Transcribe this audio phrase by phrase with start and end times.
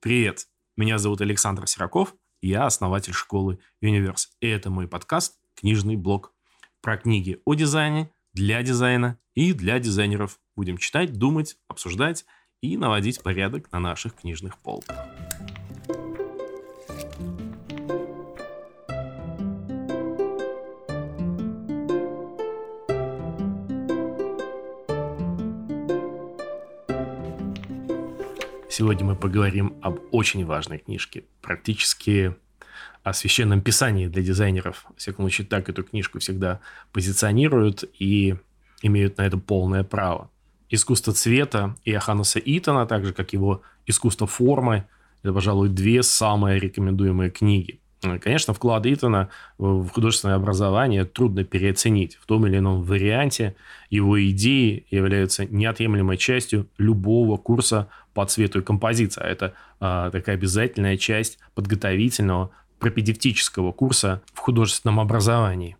[0.00, 0.46] Привет,
[0.76, 6.32] меня зовут Александр Сираков, я основатель школы Universe, и это мой подкаст «Книжный блог»
[6.80, 10.38] про книги о дизайне, для дизайна и для дизайнеров.
[10.54, 12.26] Будем читать, думать, обсуждать
[12.62, 14.96] и наводить порядок на наших книжных полках.
[28.88, 32.34] Сегодня мы поговорим об очень важной книжке, практически
[33.02, 34.86] о священном писании для дизайнеров.
[34.88, 38.36] Во всяком случае, так эту книжку всегда позиционируют и
[38.80, 40.30] имеют на это полное право.
[40.70, 44.86] «Искусство цвета» Иоханнеса Итона, так же, как его «Искусство формы»,
[45.22, 47.80] это, пожалуй, две самые рекомендуемые книги.
[48.00, 52.16] Конечно, вклад Итона в художественное образование трудно переоценить.
[52.16, 53.56] В том или ином варианте
[53.90, 59.20] его идеи являются неотъемлемой частью любого курса по цвету и композиции.
[59.20, 65.76] А это а, такая обязательная часть подготовительного пропедевтического курса в художественном образовании.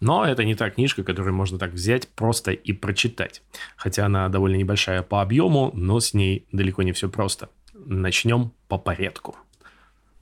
[0.00, 3.42] Но это не та книжка, которую можно так взять просто и прочитать.
[3.76, 7.48] Хотя она довольно небольшая по объему, но с ней далеко не все просто.
[7.74, 9.36] Начнем по порядку.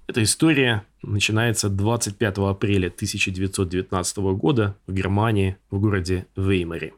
[0.09, 6.95] Эта история начинается 25 апреля 1919 года в Германии, в городе Веймаре.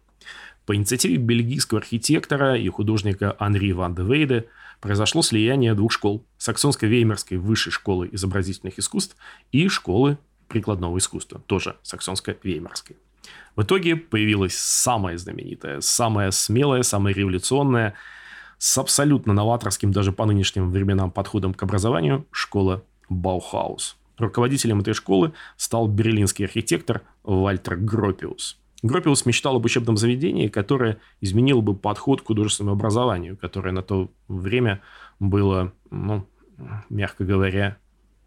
[0.64, 4.46] По инициативе бельгийского архитектора и художника Анри ван де Велде
[4.80, 9.16] произошло слияние двух школ– Саксонско-Веймарской высшей школы изобразительных искусств
[9.50, 12.94] и школы прикладного искусства, тоже Саксонско-Веймарской.
[13.56, 17.94] В итоге появилась самая знаменитая, самая смелая, самая революционная,
[18.58, 23.98] с абсолютно новаторским даже по нынешним временам подходом к образованию школа Баухаус.
[24.16, 28.58] Руководителем этой школы стал берлинский архитектор Вальтер Гропиус.
[28.82, 34.10] Гропиус мечтал об учебном заведении, которое изменило бы подход к художественному образованию, которое на то
[34.28, 34.80] время
[35.18, 36.26] было, ну,
[36.88, 37.76] мягко говоря,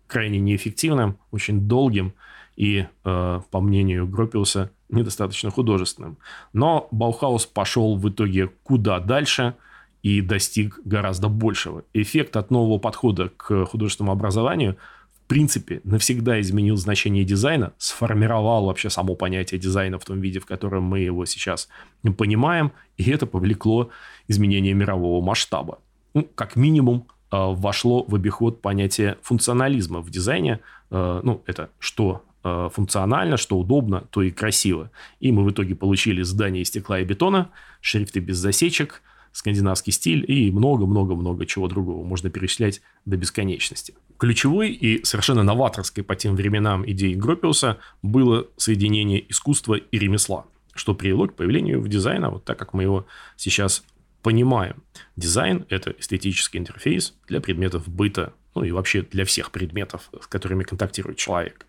[0.06, 2.14] крайне неэффективным, очень долгим
[2.56, 6.18] и, э, по мнению Гропиуса, недостаточно художественным.
[6.54, 9.56] Но Баухаус пошел в итоге куда дальше–
[10.04, 11.86] и достиг гораздо большего.
[11.94, 14.78] Эффект от нового подхода к художественному образованию
[15.14, 20.46] в принципе навсегда изменил значение дизайна, сформировал вообще само понятие дизайна в том виде, в
[20.46, 21.70] котором мы его сейчас
[22.18, 23.90] понимаем, и это повлекло
[24.28, 25.80] изменение мирового масштаба.
[26.14, 30.60] Ну, как минимум, э, вошло в обиход понятие функционализма в дизайне.
[30.92, 34.92] Э, ну, это что э, функционально, что удобно, то и красиво.
[35.22, 37.50] И мы в итоге получили здание из стекла и бетона,
[37.80, 39.02] шрифты без засечек–
[39.34, 42.06] скандинавский стиль и много-много-много чего другого.
[42.06, 43.96] Можно перечислять до бесконечности.
[44.18, 50.94] Ключевой и совершенно новаторской по тем временам идеей Гропиуса было соединение искусства и ремесла, что
[50.94, 53.06] привело к появлению в дизайна вот так, как мы его
[53.36, 53.84] сейчас
[54.22, 54.84] понимаем.
[55.18, 60.64] Дизайн– это эстетический интерфейс для предметов быта, ну и вообще для всех предметов, с которыми
[60.64, 61.66] контактирует человек.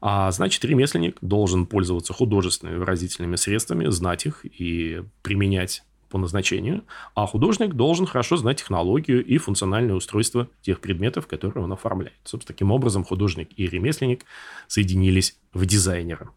[0.00, 6.84] А значит, ремесленник должен пользоваться художественными выразительными средствами, знать их и применять по назначению,
[7.16, 12.14] а художник должен хорошо знать технологию и функциональное устройство тех предметов, которые он оформляет.
[12.22, 14.24] Собственно, таким образом художник и ремесленник
[14.68, 16.30] соединились в дизайнера.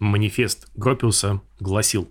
[0.00, 2.10] Манифест Гропиуса гласил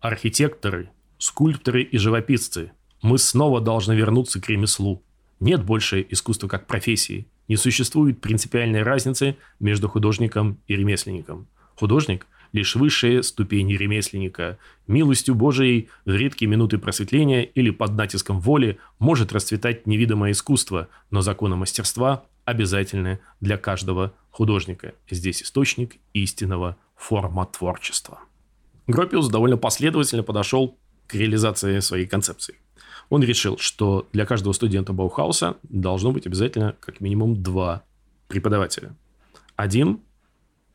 [0.00, 0.88] «Архитекторы,
[1.18, 2.72] скульпторы и живописцы,
[3.02, 5.02] мы снова должны вернуться к ремеслу.
[5.40, 7.26] Нет больше искусства как профессии.
[7.48, 11.48] Не существует принципиальной разницы между художником и ремесленником.
[11.76, 14.58] Художник лишь высшая ступень ремесленника.
[14.86, 21.22] Милостью Божией в редкие минуты просветления или под натиском воли может расцветать невидимое искусство, но
[21.22, 24.94] законы мастерства обязательны для каждого художника.
[25.10, 28.20] Здесь источник истинного формотворчества.
[28.86, 30.76] Гропиус довольно последовательно подошел
[31.06, 32.56] к реализации своей концепции.
[33.10, 37.84] Он решил, что для каждого студента Баухауса должно быть обязательно как минимум два
[38.28, 38.96] преподавателя.
[39.56, 40.00] Один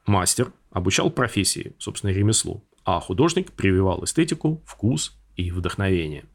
[0.07, 6.25] мастер, обучал профессии, собственно, ремеслу, а художник прививал эстетику, вкус и вдохновение.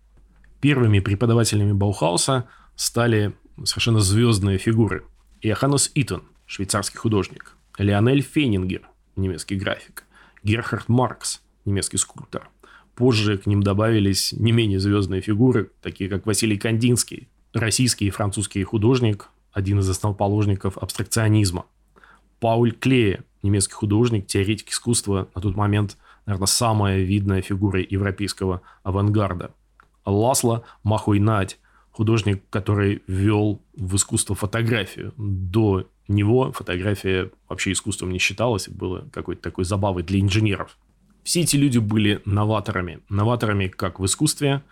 [0.61, 3.33] Первыми преподавателями Баухауса стали
[3.65, 5.05] совершенно звездные фигуры.
[5.41, 10.05] Иоханнес Иттен, швейцарский художник, Лионель Фейнингер, немецкий график,
[10.45, 12.49] Герхард Маркс, немецкий скульптор.
[12.95, 18.63] Позже к ним добавились не менее звездные фигуры, такие как Василий Кандинский, российский и французский
[18.63, 21.67] художник, один из основоположников абстракционизма.
[22.39, 25.97] Пауль Клея, немецкий художник, теоретик искусства, на тот момент,
[26.27, 29.53] наверное, самая видная фигура европейского авангарда.
[30.05, 31.59] Ласло Махуйнать,
[31.91, 35.13] художник, который ввел в искусство фотографию.
[35.17, 40.77] До него фотография вообще искусством не считалась, было какой-то такой забавой для инженеров.
[41.23, 43.01] Все эти люди были новаторами.
[43.09, 44.63] Новаторами как в искусстве,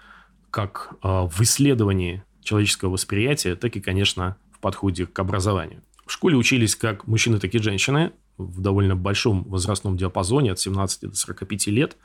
[0.50, 5.82] как э, в исследовании человеческого восприятия, так и, конечно, в подходе к образованию.
[6.06, 11.10] В школе учились как мужчины, так и женщины в довольно большом возрастном диапазоне от 17
[11.10, 11.96] до 45 лет.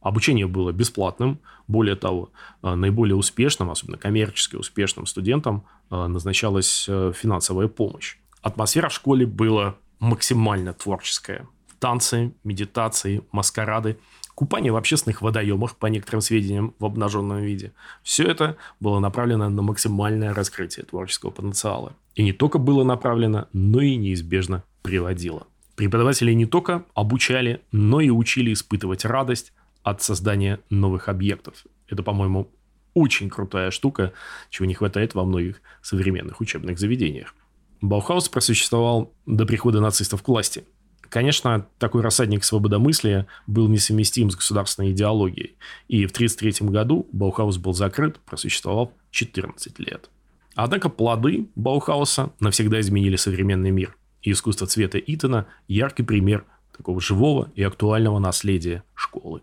[0.00, 1.40] Обучение было бесплатным.
[1.66, 2.30] Более того,
[2.62, 8.16] э, наиболее успешным, особенно коммерчески успешным студентам э, назначалась э, финансовая помощь.
[8.42, 11.48] Атмосфера в школе была максимально творческая.
[11.78, 13.98] Танцы, медитации, маскарады,
[14.34, 17.72] купание в общественных водоемах, по некоторым сведениям, в обнаженном виде.
[18.02, 21.94] Все это было направлено на максимальное раскрытие творческого потенциала.
[22.14, 25.46] И не только было направлено, но и неизбежно приводило.
[25.76, 31.64] Преподаватели не только обучали, но и учили испытывать радость от создания новых объектов.
[31.88, 32.50] Это, по-моему,
[32.94, 34.12] очень крутая штука,
[34.50, 37.34] чего не хватает во многих современных учебных заведениях.
[37.80, 40.64] Баухаус просуществовал до прихода нацистов к власти.
[41.02, 45.56] Конечно, такой рассадник свободомыслия был несовместим с государственной идеологией,
[45.86, 50.08] и в 1933 году Баухаус был закрыт, просуществовав 14 лет.
[50.54, 56.44] Однако плоды Баухауса навсегда изменили современный мир, и искусство цвета Иттена– яркий пример
[56.76, 59.42] такого живого и актуального наследия школы.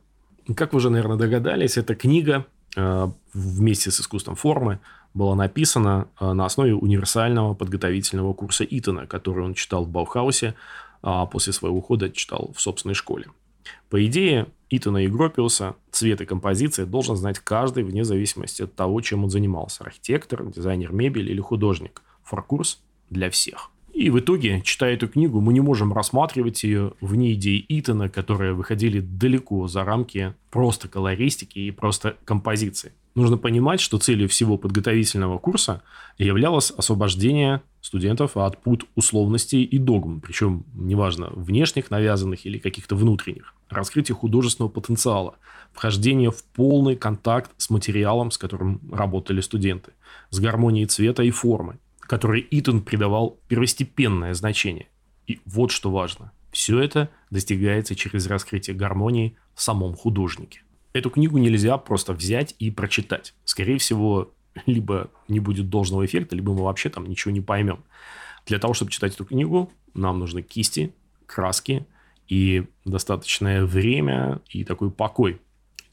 [0.56, 2.46] Как вы уже, наверное, догадались, эта книга
[2.76, 4.80] э, вместе с искусством формы
[5.14, 10.56] была написана э, на основе универсального подготовительного курса Итана, который он читал в Баухаусе,
[11.04, 13.28] а после своего ухода читал в собственной школе.
[13.90, 19.00] По идее, Итана и Гропиуса цвет и композиция должен знать каждый вне зависимости от того,
[19.02, 19.84] чем он занимался.
[19.84, 22.02] Архитектор, дизайнер мебели или художник.
[22.24, 23.70] Форкурс для всех.
[24.02, 28.54] И в итоге, читая эту книгу, мы не можем рассматривать ее вне идей Итана, которые
[28.54, 32.94] выходили далеко за рамки просто колористики и просто композиции.
[33.14, 35.84] Нужно понимать, что целью всего подготовительного курса
[36.18, 43.54] являлось освобождение студентов от пут условностей и догм, причем неважно, внешних, навязанных или каких-то внутренних,
[43.70, 45.36] раскрытие художественного потенциала,
[45.74, 49.92] вхождение в полный контакт с материалом, с которым работали студенты,
[50.32, 51.78] с гармонией цвета и формы,
[52.12, 54.90] которой Итон придавал первостепенное значение.
[55.28, 56.34] И вот что важно.
[56.52, 60.60] Все это достигается через раскрытие гармонии в самом художнике.
[60.92, 63.34] Эту книгу нельзя просто взять и прочитать.
[63.46, 64.34] Скорее всего,
[64.66, 67.82] либо не будет должного эффекта, либо мы вообще там ничего не поймем.
[68.46, 70.94] Для того, чтобы читать эту книгу, нам нужны кисти,
[71.28, 71.88] краски
[72.28, 75.40] и достаточное время и такой покой.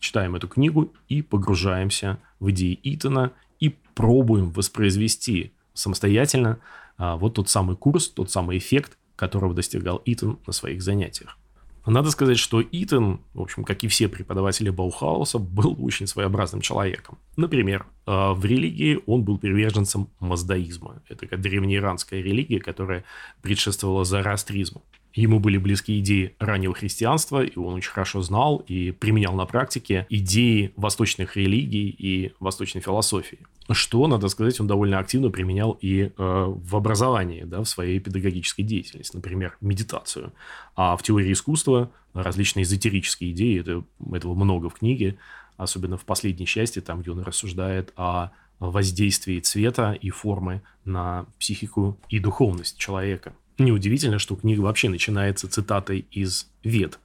[0.00, 6.58] Читаем эту книгу и погружаемся в идеи Итана и пробуем воспроизвести самостоятельно
[6.96, 11.38] а, вот тот самый курс, тот самый эффект, которого достигал Итан на своих занятиях.
[11.86, 17.16] Надо сказать, что Итан, в общем, как и все преподаватели Баухауса, был очень своеобразным человеком.
[17.36, 21.02] Например, а, в религии он был приверженцем маздаизма.
[21.08, 23.04] Это такая древнеиранская религия, которая
[23.40, 24.82] предшествовала зороастризму.
[25.14, 30.06] Ему были близки идеи раннего христианства, и он очень хорошо знал и применял на практике
[30.10, 33.38] идеи восточных религий и восточной философии.
[33.70, 38.64] Что, надо сказать, он довольно активно применял и э, в образовании, да, в своей педагогической
[38.64, 40.32] деятельности, например, медитацию.
[40.74, 43.84] А в теории искусства различные эзотерические идеи, это,
[44.14, 45.18] этого много в книге,
[45.58, 51.98] особенно в последней части, там, где он рассуждает о воздействии цвета и формы на психику
[52.08, 53.34] и духовность человека.
[53.58, 56.98] Неудивительно, что книга вообще начинается цитатой из Вед.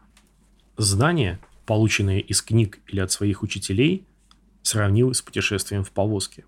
[0.78, 4.06] Знания, полученные из книг или от своих учителей,
[4.62, 6.46] сравнил с путешествием в повозке.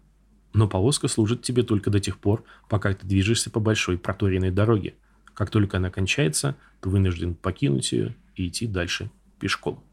[0.56, 4.96] Но повозка служит тебе только до тех пор, пока ты движешься по большой проторенной дороге.
[5.34, 9.84] Как только она кончается, ты вынужден покинуть ее и идти дальше пешком.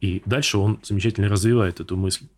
[0.00, 2.28] И дальше он замечательно развивает эту мысль.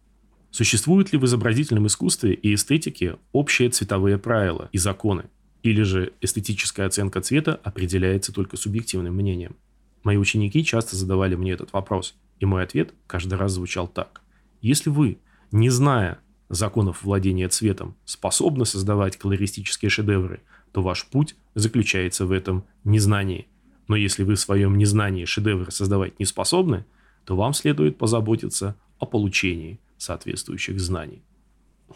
[0.51, 5.25] Существуют ли в изобразительном искусстве и эстетике общие цветовые правила и законы,
[5.63, 9.57] или же эстетическая оценка цвета определяется только субъективным мнением?
[10.05, 14.23] Мои ученики часто задавали мне этот вопрос, и мой ответ каждый раз звучал так.
[14.63, 15.19] Если вы,
[15.53, 22.65] не зная законов владения цветом, способны создавать колористические шедевры, то ваш путь заключается в этом
[22.85, 23.49] незнании.
[23.89, 26.85] Но если вы в своем незнании шедевры создавать не способны,
[27.25, 31.23] то вам следует позаботиться о получении соответствующих знаний.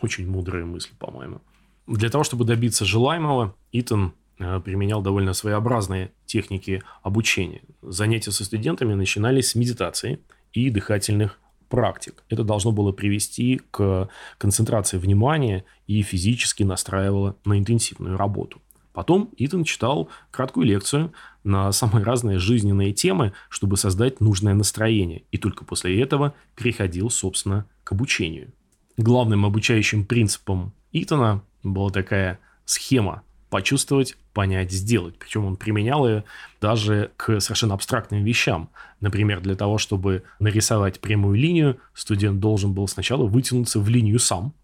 [0.00, 1.40] Очень мудрая мысль, по-моему.
[1.86, 7.62] Для того, чтобы добиться желаемого, Итан э, применял довольно своеобразные техники обучения.
[7.82, 10.20] Занятия со студентами начинались с медитации
[10.52, 11.39] и дыхательных
[11.70, 12.22] практик.
[12.28, 18.60] Это должно было привести к концентрации внимания и физически настраивало на интенсивную работу.
[18.92, 21.12] Потом Итан читал краткую лекцию
[21.44, 27.66] на самые разные жизненные темы, чтобы создать нужное настроение, и только после этого переходил, собственно,
[27.84, 28.52] к обучению.
[28.98, 35.18] Главным обучающим принципом Итана была такая схема почувствовать, понять, сделать.
[35.18, 36.24] Причем он применял ее
[36.60, 38.70] даже к совершенно абстрактным вещам.
[39.00, 44.54] Например, для того, чтобы нарисовать прямую линию, студент должен был сначала вытянуться в линию сам,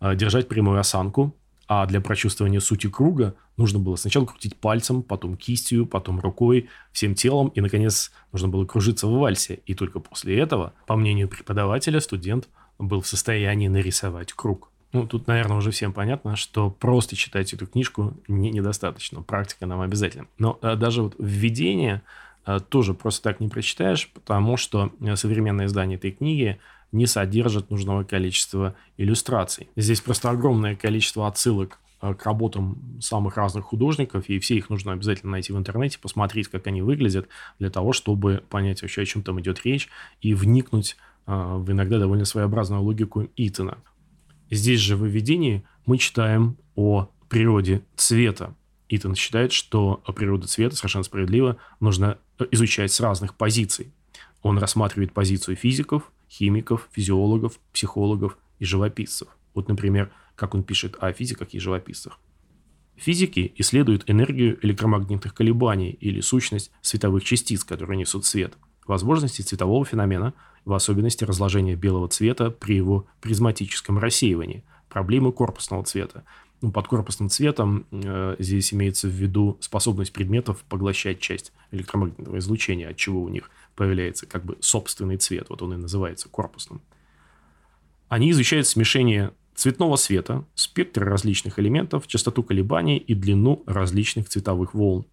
[0.00, 1.36] э, держать прямую осанку,
[1.68, 7.14] а для прочувствования сути круга нужно было сначала крутить пальцем, потом кистью, потом рукой, всем
[7.14, 9.60] телом, и, наконец, нужно было кружиться в вальсе.
[9.66, 12.48] И только после этого, по мнению преподавателя, студент
[12.80, 14.69] был в состоянии нарисовать круг.
[14.92, 19.22] Ну, тут, наверное, уже всем понятно, что просто читать эту книжку не, недостаточно.
[19.22, 20.26] Практика нам обязательно.
[20.38, 22.02] Но а, даже вот введение
[22.44, 26.58] а, тоже просто так не прочитаешь, потому что э, современное издание этой книги
[26.90, 29.68] не содержит нужного количества иллюстраций.
[29.76, 35.32] Здесь просто огромное количество отсылок к работам самых разных художников, и все их нужно обязательно
[35.32, 37.28] найти в интернете, посмотреть, как они выглядят,
[37.58, 39.86] для того, чтобы понять вообще, о чем там идет речь,
[40.22, 43.76] и вникнуть в иногда довольно своеобразную логику Итана.
[44.50, 48.56] Здесь же в введении мы читаем о природе цвета.
[48.88, 52.18] Итан считает, что природу цвета совершенно справедливо нужно
[52.50, 53.92] изучать с разных позиций.
[54.42, 59.28] Он рассматривает позицию физиков, химиков, физиологов, психологов и живописцев.
[59.54, 62.18] Вот, например, как он пишет о физиках и живописцах.
[62.96, 68.54] Физики исследуют энергию электромагнитных колебаний или сущность световых частиц, которые несут свет,
[68.86, 76.24] возможности цветового феномена, в особенности разложения белого цвета при его призматическом рассеивании, проблемы корпусного цвета.
[76.60, 82.90] Ну, под корпусным цветом э, здесь имеется в виду способность предметов поглощать часть электромагнитного излучения,
[82.90, 86.82] от чего у них появляется как бы собственный цвет, вот он и называется корпусным.
[88.08, 95.06] Они изучают смешение цветного света, спектр различных элементов, частоту колебаний и длину различных цветовых волн.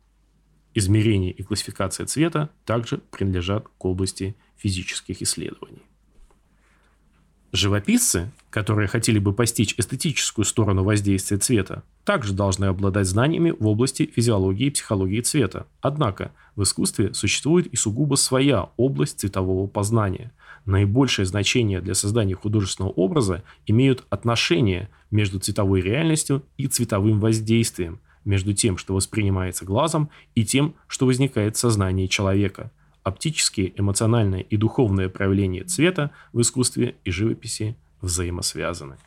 [0.73, 5.83] Измерение и классификация цвета также принадлежат к области физических исследований.
[7.53, 14.05] Живописцы, которые хотели бы постичь эстетическую сторону воздействия цвета, также должны обладать знаниями в области
[14.05, 15.65] физиологии и психологии цвета.
[15.79, 20.33] Однако в искусстве существует и сугубо своя область цветового познания.
[20.65, 28.53] Наибольшее значение для создания художественного образа имеют отношения между цветовой реальностью и цветовым воздействием, между
[28.53, 32.71] тем, что воспринимается глазом, и тем, что возникает в сознании человека–
[33.07, 38.97] оптические, эмоциональные и духовные проявления цвета в искусстве и живописи взаимосвязаны.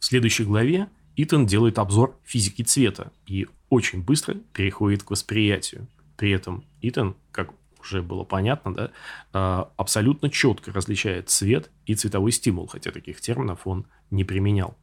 [0.00, 5.86] В следующей главе Итан делает обзор физики цвета и очень быстро переходит к восприятию.
[6.16, 8.90] При этом Итан, как уже было понятно, да,
[9.32, 14.76] а, абсолютно четко различает цвет и цветовой стимул, хотя таких терминов он не применял.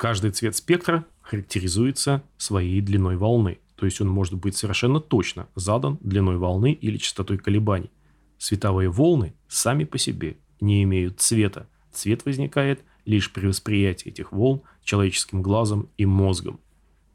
[0.00, 5.98] Каждый цвет спектра характеризуется своей длиной волны, то есть он может быть совершенно точно задан
[6.00, 7.90] длиной волны или частотой колебаний.
[8.38, 11.68] Световые волны сами по себе не имеют цвета.
[11.92, 16.60] Цвет возникает лишь при восприятии этих волн человеческим глазом и мозгом.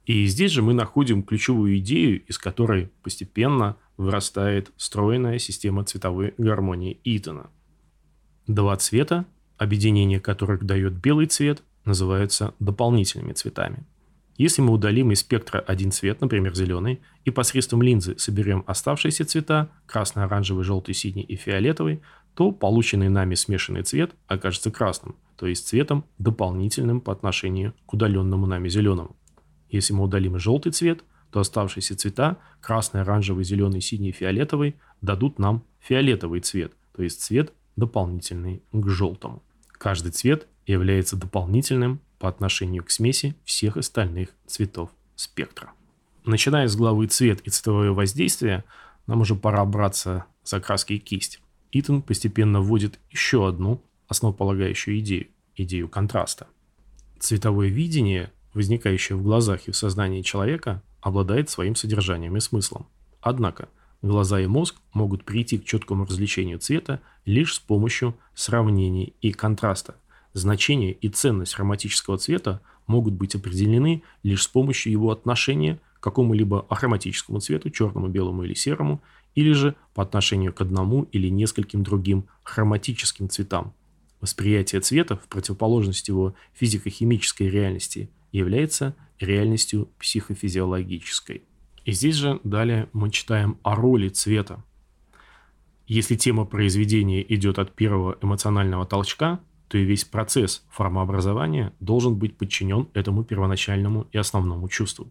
[0.05, 6.99] И здесь же мы находим ключевую идею, из которой постепенно вырастает стройная система цветовой гармонии
[7.03, 7.49] Итона.
[8.45, 9.25] Два цвета,
[9.57, 13.85] объединение которых дает белый цвет, называются дополнительными цветами–
[14.37, 19.69] если мы удалим из спектра один цвет, например, зеленый, и посредством линзы соберем оставшиеся цвета–
[19.85, 22.01] красный, оранжевый, желтый, синий и фиолетовый,
[22.33, 28.45] то полученный нами смешанный цвет окажется красным, то есть цветом дополнительным по отношению к удаленному
[28.45, 29.15] нами зеленому.
[29.69, 35.39] Если мы удалим желтый цвет, то оставшиеся цвета– красный, оранжевый, зеленый, синий и фиолетовый– дадут
[35.39, 39.41] нам фиолетовый цвет, то есть цвет дополнительный к желтому.
[39.85, 45.73] Каждый цвет является дополнительным по отношению к смеси всех остальных цветов спектра.
[46.25, 48.63] Начиная с главы «Цвет и цветовое воздействие»,
[49.05, 51.39] нам уже пора браться за краски и кисть.
[51.71, 56.47] Итан постепенно вводит еще одну основополагающую идею– идею контраста.
[57.19, 62.87] Цветовое видение, возникающее в глазах и в сознании человека, обладает своим содержанием и смыслом.
[63.21, 63.69] Однако
[64.01, 69.95] глаза и мозг могут прийти к четкому развлечению цвета лишь с помощью сравнений и контраста–
[70.35, 76.65] Значение и ценность хроматического цвета могут быть определены лишь с помощью его отношения к какому-либо
[76.67, 79.01] ахроматическому цвету, черному, белому или серому,
[79.33, 83.73] или же по отношению к одному или нескольким другим хроматическим цветам.
[84.19, 91.43] Восприятие цвета в противоположность его физико-химической реальности является реальностью психофизиологической.
[91.85, 94.63] И здесь же далее мы читаем о роли цвета.
[95.85, 102.37] Если тема произведения идет от первого эмоционального толчка, то и весь процесс формообразования должен быть
[102.37, 105.07] подчинен этому первоначальному и основному чувству.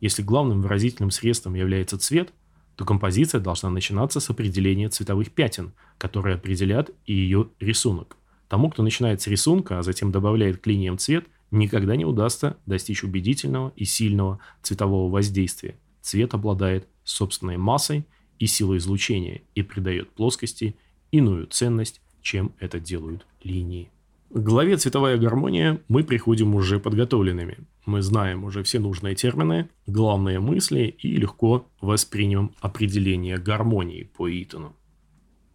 [0.00, 2.32] Если главным выразительным средством является цвет,
[2.74, 8.16] то композиция должна начинаться с определения цветовых пятен, которые определят и ее рисунок.
[8.48, 13.04] Тому, кто начинает с рисунка, а затем добавляет к линиям цвет, никогда не удастся достичь
[13.04, 15.76] убедительного и сильного цветового воздействия.
[16.02, 18.06] Цвет обладает собственной массой
[18.38, 20.76] и силой излучения и придает плоскости
[21.10, 23.90] иную ценность, чем это делают линии.
[24.30, 27.58] К главе «Цветовая гармония» мы приходим уже подготовленными.
[27.86, 34.76] Мы знаем уже все нужные термины, главные мысли и легко воспримем определение гармонии по Итону.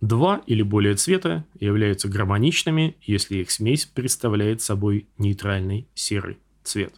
[0.01, 6.95] Два или более цвета являются гармоничными, если их смесь представляет собой нейтральный серый цвет.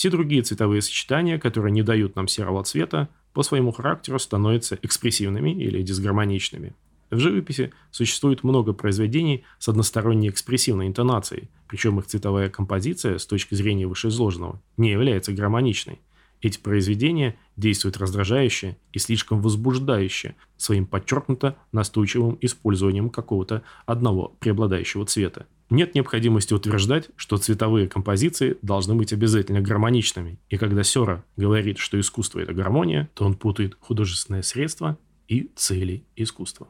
[0.00, 5.50] Все другие цветовые сочетания, которые не дают нам серого цвета, по своему характеру становятся экспрессивными
[5.50, 6.74] или дисгармоничными–
[7.10, 13.54] в живописи существует много произведений с односторонней экспрессивной интонацией, причем их цветовая композиция с точки
[13.54, 16.00] зрения вышеизложенного не является гармоничной.
[16.40, 25.46] Эти произведения действуют раздражающе и слишком возбуждающе своим подчеркнуто настойчивым использованием какого-то одного преобладающего цвета.
[25.70, 31.98] Нет необходимости утверждать, что цветовые композиции должны быть обязательно гармоничными, и когда Сера говорит, что
[31.98, 34.98] искусство– это гармония, то он путает художественное средство
[35.28, 36.66] и цели искусства.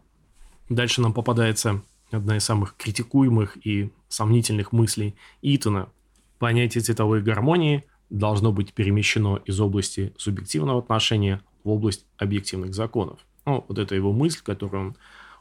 [0.68, 5.88] Дальше нам попадается одна из самых критикуемых и сомнительных мыслей Итона.
[6.38, 13.20] Понятие цветовой гармонии должно быть перемещено из области субъективного отношения в область объективных законов.
[13.46, 14.96] Ну, вот это его мысль, которую он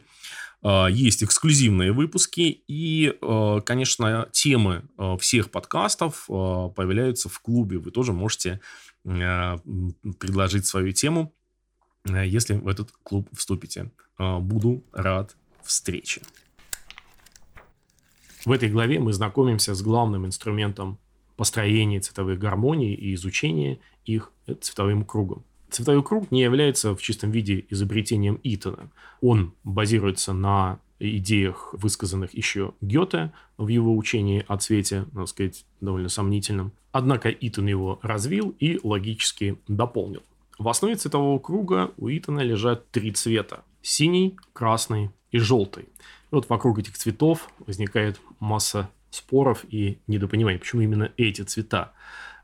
[0.64, 2.62] Есть эксклюзивные выпуски.
[2.66, 3.18] И,
[3.66, 4.85] конечно, темы
[5.18, 7.78] всех подкастов появляются в клубе.
[7.78, 8.61] Вы тоже можете
[9.02, 11.35] предложить свою тему
[12.05, 13.91] если в этот клуб вступите.
[14.19, 16.23] Э, буду рад встрече.
[18.45, 20.99] В этой главе мы знакомимся с главным инструментом
[21.37, 25.45] построения цветовых гармоний и изучения их цветовым кругом.
[25.71, 28.91] Цветовой круг не является в чистом виде изобретением Итона.
[29.21, 36.09] Он базируется на идеях, высказанных еще Гёте в его учении о цвете, надо сказать, довольно
[36.09, 36.73] сомнительном.
[36.91, 40.23] Однако Итон его развил и логически дополнил.
[40.59, 43.65] В основе цветового круга у Итана лежат три цвета.
[43.83, 45.85] Синий, красный и желтый.
[45.85, 51.93] И вот вокруг этих цветов возникает масса споров и недопониманий, почему именно эти цвета.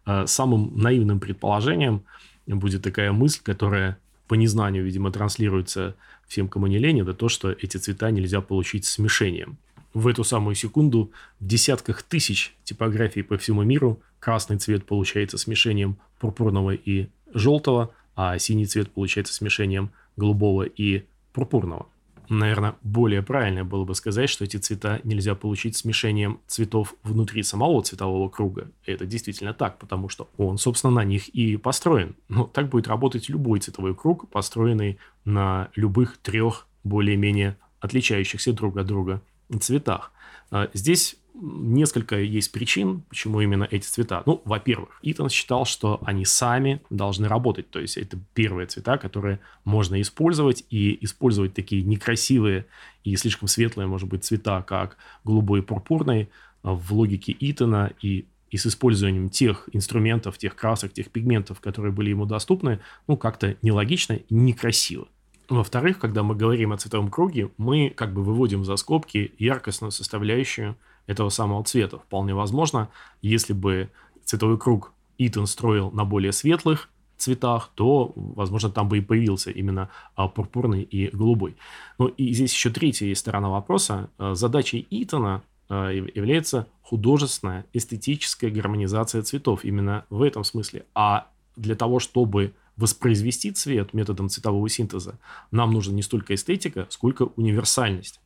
[0.05, 2.03] А, самым наивным предположением
[2.47, 7.51] будет такая мысль, которая по незнанию, видимо, транслируется всем, кому не лень, это то, что
[7.51, 9.59] эти цвета нельзя получить смешением.
[9.95, 15.97] В эту самую секунду в десятках тысяч типографий по всему миру красный цвет получается смешением
[16.19, 21.87] пурпурного и желтого, а синий цвет получается смешением голубого и пурпурного.
[22.29, 27.83] Наверное, более правильно было бы сказать, что эти цвета нельзя получить смешением цветов внутри самого
[27.83, 28.71] цветового круга.
[28.85, 32.17] Это действительно так, потому что он, собственно, на них и построен.
[32.29, 38.87] Но так будет работать любой цветовой круг, построенный на любых трех более-менее отличающихся друг от
[38.87, 39.23] друга
[39.61, 40.13] цветах.
[40.51, 44.23] А здесь несколько есть причин, почему именно эти цвета.
[44.27, 47.71] Ну, во-первых, Итан считал, что они сами должны работать.
[47.71, 50.65] То есть это первые цвета, которые можно использовать.
[50.71, 52.67] И использовать такие некрасивые
[53.05, 56.29] и слишком светлые, может быть, цвета, как голубой и пурпурный,
[56.63, 62.11] в логике Итана и и с использованием тех инструментов, тех красок, тех пигментов, которые были
[62.11, 65.09] ему доступны, ну, как-то нелогично и некрасиво.
[65.49, 70.77] Во-вторых, когда мы говорим о цветовом круге, мы как бы выводим за скобки яркостную составляющую
[71.09, 71.99] этого самого цвета.
[71.99, 72.89] Вполне возможно,
[73.21, 73.91] если бы
[74.25, 79.89] цветовой круг Итан строил на более светлых цветах, то, возможно, там бы и появился именно
[80.15, 81.57] а, пурпурный и голубой.
[81.99, 84.11] Ну и здесь еще третья сторона вопроса.
[84.19, 90.85] А, задачей Итана а, является художественная, эстетическая гармонизация цветов именно в этом смысле.
[90.95, 95.19] А для того, чтобы воспроизвести цвет методом цветового синтеза,
[95.51, 98.21] нам нужна не столько эстетика, сколько универсальность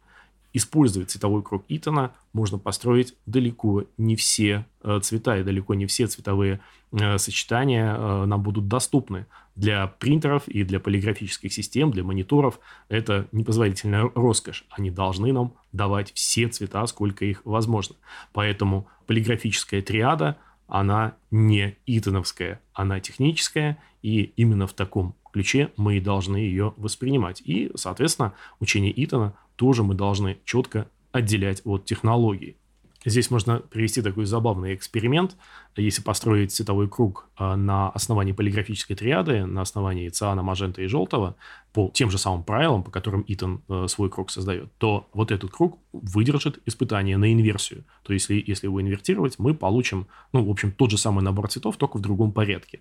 [0.53, 6.07] использовать цветовой круг Итона, можно построить далеко не все э, цвета и далеко не все
[6.07, 6.61] цветовые
[6.93, 9.27] э, сочетания э, нам будут доступны.
[9.55, 14.65] Для принтеров и для полиграфических систем, для мониторов это непозволительная роскошь.
[14.71, 17.97] Они должны нам давать все цвета, сколько их возможно.
[18.33, 20.39] Поэтому полиграфическая триада,
[20.69, 27.43] она не итоновская, она техническая, и именно в таком ключе мы и должны ее воспринимать.
[27.45, 32.57] И, соответственно, учение Итона тоже мы должны четко отделять от технологии.
[33.05, 35.37] Здесь можно привести такой забавный эксперимент.
[35.77, 41.37] Если построить цветовой круг а, на основании полиграфической триады, на основании циана, мажента и желтого,
[41.73, 45.53] по тем же самым правилам, по которым Итан э, свой круг создает, то вот этот
[45.53, 47.85] круг выдержит испытание на инверсию.
[48.03, 51.49] То есть, если, если его инвертировать, мы получим, ну, в общем, тот же самый набор
[51.49, 52.81] цветов, только в другом порядке.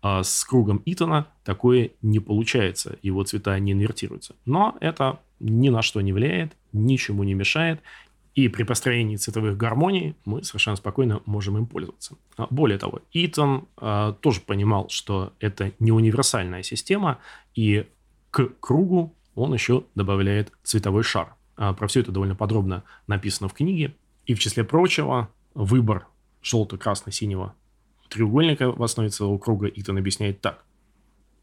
[0.00, 4.34] А с кругом Итана такое не получается, его цвета не инвертируются.
[4.44, 7.80] Но это ни на что не влияет, ничему не мешает,
[8.34, 12.16] и при построении цветовых гармоний мы совершенно спокойно можем им пользоваться.
[12.38, 17.18] А, более того, Итан э, тоже понимал, что это не универсальная система,
[17.54, 17.86] и
[18.30, 21.34] к кругу он еще добавляет цветовой шар.
[21.56, 23.94] А, про все это довольно подробно написано в книге.
[24.24, 26.06] И в числе прочего, выбор
[26.42, 27.54] желто-красно-синего
[28.08, 30.64] треугольника в основе целого круга Итан объясняет так.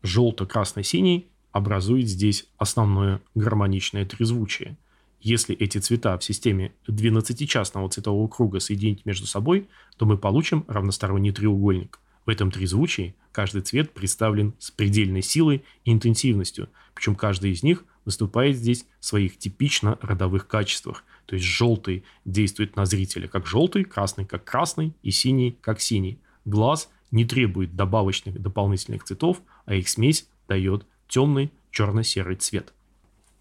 [0.02, 4.78] Желто-красно-синий образует здесь основное гармоничное трезвучие.
[5.22, 11.32] Если эти цвета в системе 12-частного цветового круга соединить между собой, то мы получим равносторонний
[11.32, 12.00] треугольник.
[12.26, 17.86] В этом трезвучии каждый цвет представлен с предельной силой и интенсивностью, причем каждый из них
[18.06, 21.04] выступает здесь в своих типично родовых качествах.
[21.26, 26.20] То есть желтый действует на зрителя как желтый, красный как красный и синий как синий.
[26.46, 32.74] Глаз не требует добавочных дополнительных цветов, а их смесь дает темный черно-серый цвет.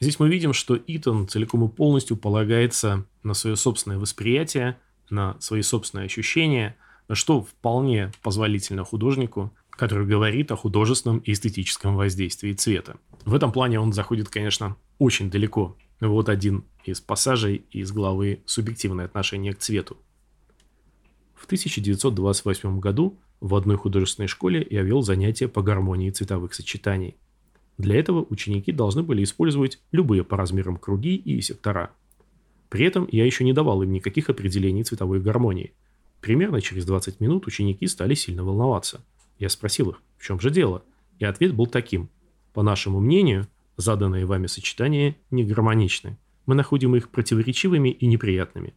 [0.00, 4.78] Здесь мы видим, что Итан целиком и полностью полагается на свое собственное восприятие,
[5.10, 6.76] на свои собственные ощущения,
[7.12, 12.96] что вполне позволительно художнику, который говорит о художественном и эстетическом воздействии цвета.
[13.24, 15.76] В этом плане он заходит, конечно, очень далеко.
[16.00, 19.96] Вот один из пассажей из главы «Субъективное отношение к цвету».
[21.34, 27.16] В 1928 году в одной художественной школе я вел занятия по гармонии цветовых сочетаний.
[27.78, 31.92] Для этого ученики должны были использовать любые по размерам круги и сектора.
[32.68, 35.72] При этом я еще не давал им никаких определений цветовой гармонии.
[36.20, 39.00] Примерно через 20 минут ученики стали сильно волноваться.
[39.38, 40.82] Я спросил их, в чем же дело?
[41.18, 42.08] И ответ был таким.
[42.52, 46.18] По нашему мнению, заданные вами сочетания не гармоничны.
[46.46, 48.74] Мы находим их противоречивыми и неприятными.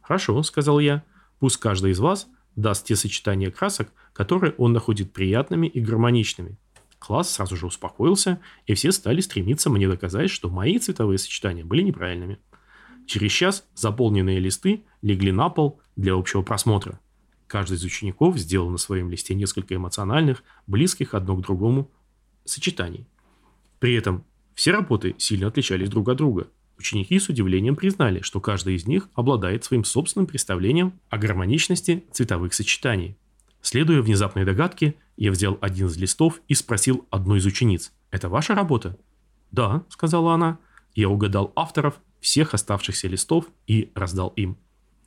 [0.00, 1.04] «Хорошо»,— сказал я,
[1.42, 6.56] Пусть каждый из вас даст те сочетания красок, которые он находит приятными и гармоничными.
[7.02, 11.82] Класс сразу же успокоился, и все стали стремиться мне доказать, что мои цветовые сочетания были
[11.82, 12.38] неправильными.
[13.06, 17.00] Через час заполненные листы легли на пол для общего просмотра.
[17.48, 21.90] Каждый из учеников сделал на своем листе несколько эмоциональных, близких одно к другому
[22.44, 23.08] сочетаний.
[23.80, 26.46] При этом все работы сильно отличались друг от друга–
[26.78, 32.54] Ученики с удивлением признали, что каждый из них обладает своим собственным представлением о гармоничности цветовых
[32.54, 33.16] сочетаний.
[33.60, 37.92] Следуя внезапной догадке, я взял один из листов и спросил одну из учениц.
[38.10, 38.98] «Это ваша работа?»
[39.50, 40.58] «Да»,— сказала она.
[40.94, 44.56] Я угадал авторов всех оставшихся листов и раздал им.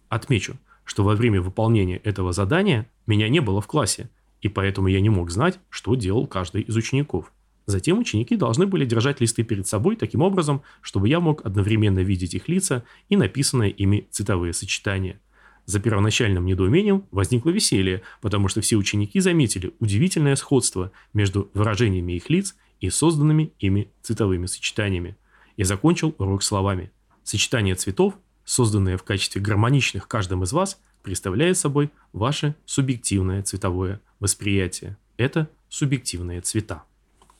[0.09, 4.09] Отмечу, что во время выполнения этого задания меня не было в классе,
[4.41, 7.31] и поэтому я не мог знать, что делал каждый из учеников.
[7.65, 12.35] Затем ученики должны были держать листы перед собой таким образом, чтобы я мог одновременно видеть
[12.35, 15.19] их лица и написанные ими цветовые сочетания.
[15.65, 22.29] За первоначальным недоумением возникло веселье, потому что все ученики заметили удивительное сходство между выражениями их
[22.29, 25.17] лиц и созданными ими цветовыми сочетаниями.
[25.57, 26.91] Я закончил урок словами.
[27.23, 34.97] Сочетание цветов, созданное в качестве гармоничных каждым из вас, представляет собой ваше субъективное цветовое восприятие.
[35.17, 36.83] Это субъективные цвета.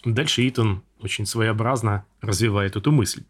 [0.03, 3.23] Дальше Итан очень своеобразно развивает эту мысль.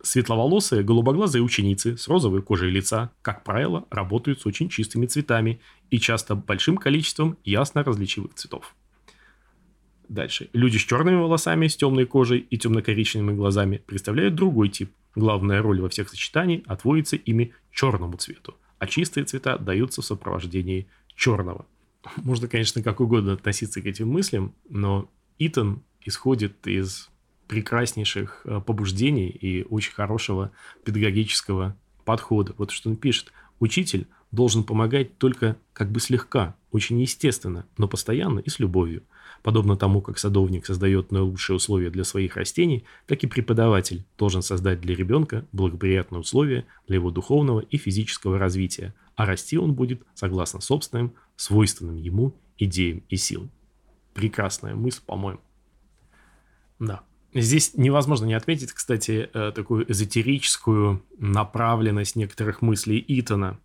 [0.00, 5.98] Светловолосые, голубоглазые ученицы с розовой кожей лица, как правило, работают с очень чистыми цветами и
[5.98, 8.74] часто большим количеством ясно различимых цветов.
[10.08, 10.48] Дальше.
[10.52, 14.92] Люди с черными волосами, с темной кожей и темно-коричневыми глазами представляют другой тип.
[15.14, 20.86] Главная роль во всех сочетаниях отводится ими черному цвету, а чистые цвета даются в сопровождении
[21.14, 21.66] черного.
[22.16, 27.10] Можно, конечно, как угодно относиться к этим мыслям, но Итан исходит из
[27.48, 30.52] прекраснейших э, побуждений и очень хорошего
[30.84, 32.54] педагогического подхода.
[32.58, 33.32] Вот что он пишет.
[33.58, 39.02] Учитель должен помогать только как бы слегка, очень естественно, но постоянно и с любовью.
[39.42, 44.80] Подобно тому, как садовник создает наилучшие условия для своих растений, так и преподаватель должен создать
[44.80, 50.60] для ребенка благоприятные условия для его духовного и физического развития, а расти он будет согласно
[50.60, 53.50] собственным, свойственным ему идеям и силам.
[54.12, 55.40] Прекрасная мысль, по-моему.
[56.78, 57.02] Да.
[57.34, 63.58] Здесь невозможно не отметить, кстати, э, такую эзотерическую направленность некоторых мыслей Итана.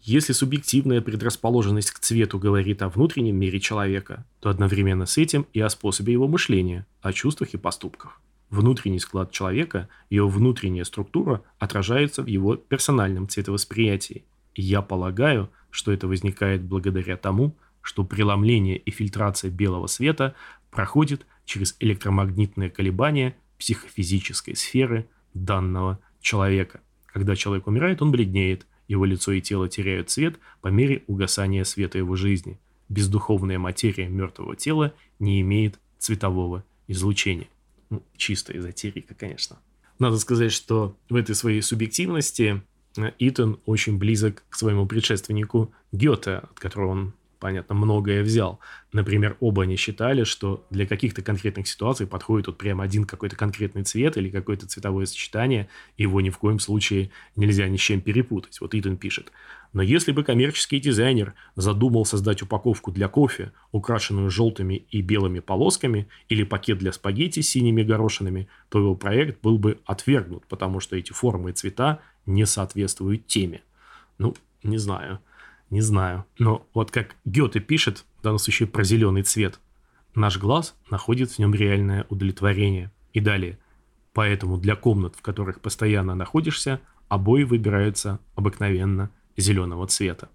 [0.00, 5.60] Если субъективная предрасположенность к цвету говорит о внутреннем мире человека, то одновременно с этим и
[5.60, 8.20] о способе его мышления, о чувствах и поступках.
[8.48, 14.24] Внутренний склад человека, его внутренняя структура отражается в его персональном цветовосприятии.
[14.54, 20.34] Я полагаю, что это возникает благодаря тому, что преломление и фильтрация белого света
[20.70, 26.80] проходит через электромагнитные колебания психофизической сферы данного человека.
[27.06, 31.98] Когда человек умирает, он бледнеет, его лицо и тело теряют цвет по мере угасания света
[31.98, 32.60] его жизни.
[32.88, 37.48] Бездуховная материя мертвого тела не имеет цветового излучения.
[37.90, 39.58] Ну, чистая эзотерика, конечно.
[39.98, 42.62] Надо сказать, что в этой своей субъективности
[42.96, 48.60] э, Итан очень близок к своему предшественнику Гёте, от которого он понятно, многое взял.
[48.92, 53.82] Например, оба они считали, что для каких-то конкретных ситуаций подходит вот прямо один какой-то конкретный
[53.82, 58.60] цвет или какое-то цветовое сочетание, его ни в коем случае нельзя ни с чем перепутать.
[58.60, 59.32] Вот Итан пишет.
[59.72, 66.08] Но если бы коммерческий дизайнер задумал создать упаковку для кофе, украшенную желтыми и белыми полосками,
[66.28, 70.96] или пакет для спагетти с синими горошинами, то его проект был бы отвергнут, потому что
[70.96, 73.62] эти формы и цвета не соответствуют теме.
[74.16, 75.20] Ну, не знаю.
[75.70, 76.24] Не знаю.
[76.38, 79.60] Но вот как Гёте пишет, в данном случае про зеленый цвет,
[80.14, 82.90] наш глаз находит в нем реальное удовлетворение.
[83.12, 83.58] И далее.
[84.12, 90.28] Поэтому для комнат, в которых постоянно находишься, обои выбираются обыкновенно зеленого цвета.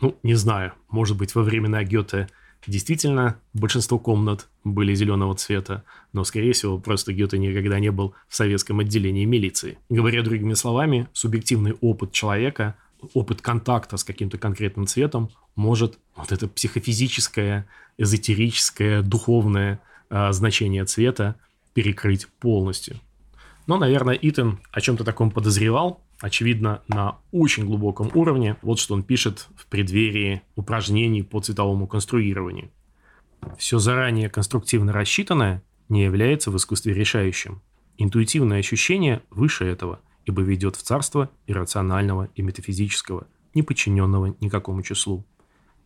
[0.00, 2.28] Ну, не знаю, может быть, во времена Гёте
[2.66, 8.34] действительно большинство комнат были зеленого цвета, но, скорее всего, просто Гёте никогда не был в
[8.34, 9.78] советском отделении милиции.
[9.88, 12.76] Говоря другими словами, субъективный опыт человека
[13.14, 17.66] опыт контакта с каким-то конкретным цветом может вот это психофизическое,
[17.98, 19.80] эзотерическое, духовное
[20.10, 21.36] э, значение цвета
[21.72, 23.00] перекрыть полностью.
[23.66, 28.56] Но, наверное, Итан о чем-то таком подозревал, очевидно, на очень глубоком уровне.
[28.62, 32.70] Вот что он пишет в преддверии упражнений по цветовому конструированию.
[33.58, 37.60] Все заранее конструктивно рассчитанное не является в искусстве решающим.
[37.98, 45.24] Интуитивное ощущение выше этого ибо ведет в царство иррационального и метафизического, не подчиненного никакому числу.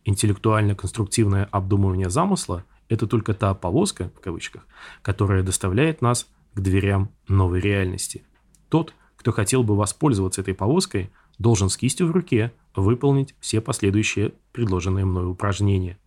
[0.03, 4.67] Интеллектуально-конструктивное обдумывание замысла– это только та «повозка», в кавычках,
[5.03, 8.25] которая доставляет нас к дверям новой реальности.
[8.67, 14.33] Тот, кто хотел бы воспользоваться этой повозкой, должен с кистью в руке выполнить все последующие
[14.51, 15.99] предложенные мной упражнения.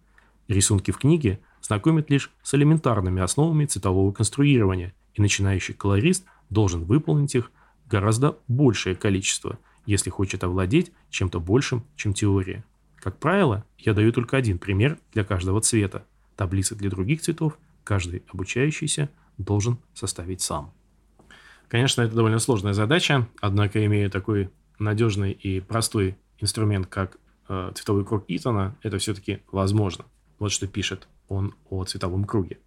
[0.49, 7.37] Рисунки в книге знакомят лишь с элементарными основами цветового конструирования, и начинающий колорист должен выполнить
[7.37, 7.53] их–
[7.88, 12.64] гораздо большее количество, если хочет овладеть чем-то большим, чем теория.
[12.97, 16.07] Как правило, я даю только один пример для каждого цвета.
[16.37, 20.73] Таблицы для других цветов каждый обучающийся должен составить сам.
[21.68, 27.18] Конечно, это довольно сложная задача, однако имея такой надежный и простой инструмент, как
[27.49, 30.05] э, цветовой круг Итона, это все-таки возможно.
[30.38, 32.59] Вот что пишет он о цветовом круге.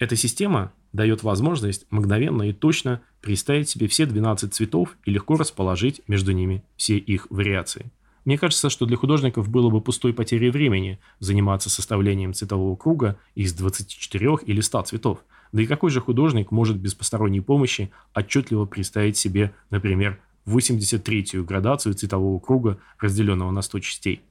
[0.00, 6.00] Эта система дает возможность мгновенно и точно представить себе все 12 цветов и легко расположить
[6.08, 7.92] между ними все их вариации.
[8.24, 13.52] Мне кажется, что для художников было бы пустой потерей времени заниматься составлением цветового круга из
[13.52, 15.18] 24 или 100 цветов.
[15.52, 21.94] Да и какой же художник может без посторонней помощи отчетливо представить себе, например, 83-ю градацию
[21.94, 24.22] цветового круга, разделенного на 100 частей?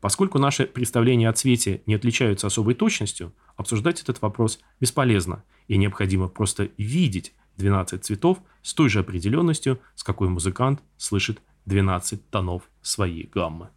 [0.00, 6.28] Поскольку наши представления о цвете не отличаются особой точностью, обсуждать этот вопрос бесполезно, и необходимо
[6.28, 13.26] просто видеть 12 цветов с той же определенностью, с какой музыкант слышит 12 тонов своей
[13.26, 13.68] гаммы.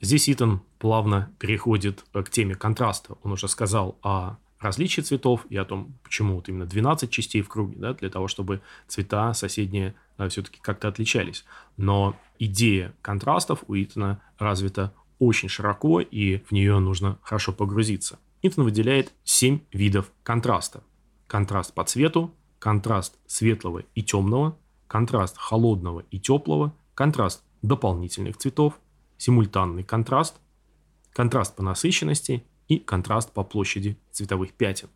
[0.00, 3.16] Здесь Итан плавно переходит к теме контраста.
[3.22, 7.48] Он уже сказал о различии цветов и о том, почему вот именно 12 частей в
[7.48, 11.44] круге, да, для того, чтобы цвета соседние да, все-таки как-то отличались.
[11.76, 18.18] Но идея контрастов у Итана развита очень широко, и в нее нужно хорошо погрузиться.
[18.42, 20.82] Итон выделяет 7 видов контраста.
[21.26, 28.78] Контраст по цвету, контраст светлого и темного, контраст холодного и теплого, контраст дополнительных цветов,
[29.18, 30.36] симультанный контраст,
[31.12, 34.88] контраст по насыщенности и контраст по площади цветовых пятен.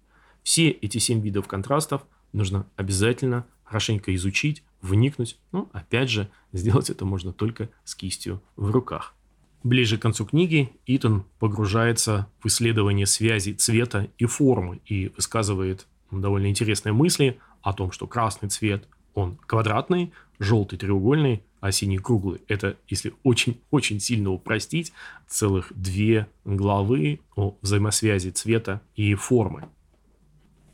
[0.43, 2.03] Все эти семь видов контрастов
[2.33, 5.39] нужно обязательно хорошенько изучить, вникнуть.
[5.53, 9.15] Но, опять же, сделать это можно только с кистью в руках.
[9.63, 16.47] Ближе к концу книги Итан погружается в исследование связи цвета и формы и высказывает довольно
[16.47, 22.41] интересные мысли о том, что красный цвет, он квадратный, желтый треугольный, а синий круглый.
[22.49, 24.95] Это, если очень-очень сильно упростить,
[25.29, 29.69] целых две главы о взаимосвязи цвета и формы.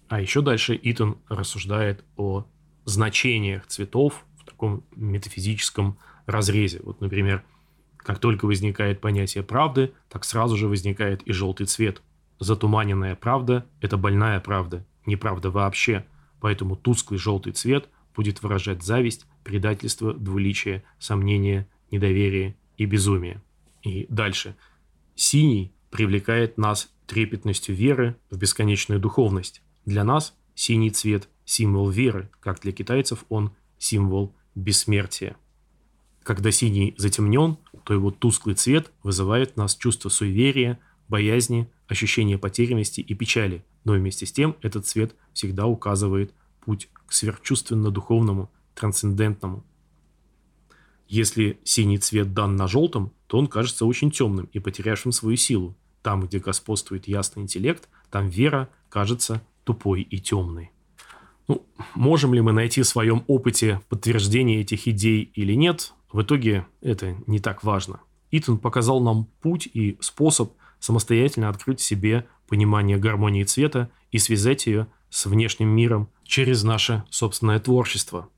[0.09, 2.46] А еще дальше Итан рассуждает о
[2.85, 6.81] значениях цветов в таком метафизическом разрезе.
[6.85, 7.42] Вот, например,
[8.07, 12.03] как только возникает понятие правды, так сразу же возникает и желтый цвет.
[12.38, 16.07] Затуманенная правда– это больная правда, неправда вообще.
[16.38, 23.42] Поэтому тусклый желтый цвет будет выражать зависть, предательство, двуличие, сомнение, недоверие и безумие.
[23.83, 24.55] И дальше.
[25.16, 29.62] Синий привлекает нас трепетностью веры в бесконечную духовность.
[29.85, 35.37] Для нас синий цвет– символ веры, как для китайцев он– символ бессмертия.
[36.27, 43.01] Когда синий затемнен, то его тусклый цвет вызывает в нас чувство суеверия, боязни, ощущение потерянности
[43.01, 49.64] и печали, но вместе с тем этот цвет всегда указывает путь к сверхчувственно-духовному, трансцендентному.
[51.07, 55.77] Если синий цвет дан на желтом, то он кажется очень темным и потерявшим свою силу.
[56.03, 60.72] Там, где господствует ясный интеллект, там вера кажется тупой и темной.
[61.46, 66.66] Ну, можем ли мы найти в своем опыте подтверждение этих идей или нет, в итоге
[66.81, 68.00] это не так важно.
[68.31, 74.87] Итан показал нам путь и способ самостоятельно открыть себе понимание гармонии цвета и связать ее
[75.11, 78.31] с внешним миром через наше собственное творчество.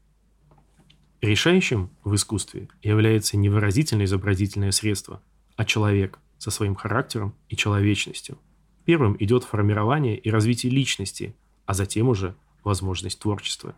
[1.21, 5.23] Решающим в искусстве является не выразительное изобразительное средство,
[5.55, 8.39] а человек со своим характером и человечностью.
[8.87, 13.77] Первым идет формирование и развитие личности, а затем уже возможность творчества.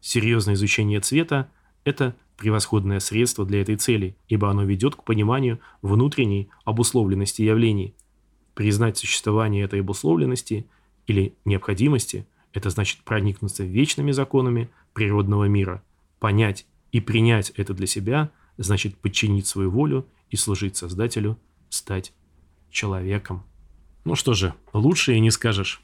[0.00, 1.50] Серьезное изучение цвета–
[1.84, 7.94] это превосходное средство для этой цели, ибо оно ведет к пониманию внутренней обусловленности явлений.
[8.54, 10.66] Признать существование этой обусловленности
[11.06, 15.82] или необходимости– это значит проникнуться вечными законами природного мира.
[16.20, 22.12] Понять и принять это для себя– значит подчинить свою волю и служить Создателю, стать
[22.70, 23.44] человеком.
[24.04, 25.82] Ну что же, лучше и не скажешь.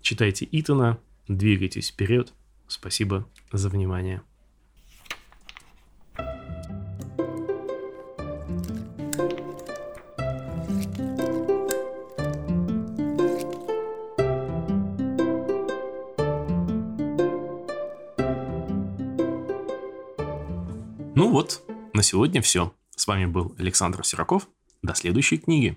[0.00, 2.32] Читайте Итана, двигайтесь вперед.
[2.66, 4.22] Спасибо за внимание.
[21.42, 22.72] Вот, на сегодня все.
[22.94, 24.48] С вами был Александр Сираков.
[24.80, 25.76] До следующей книги.